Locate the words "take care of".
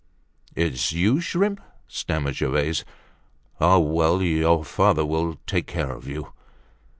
5.45-6.07